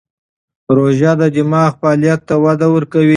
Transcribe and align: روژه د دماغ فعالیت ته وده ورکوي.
روژه 0.75 1.11
د 1.21 1.23
دماغ 1.37 1.71
فعالیت 1.81 2.21
ته 2.27 2.35
وده 2.43 2.67
ورکوي. 2.75 3.09